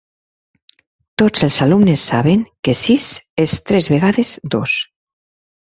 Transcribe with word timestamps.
Tots 1.21 1.43
els 1.49 1.59
alumnes 1.67 2.07
saben 2.13 2.43
que 2.69 2.75
sis 2.81 3.13
és 3.47 3.59
tres 3.69 3.93
vegades 3.97 4.37
dos 4.57 4.79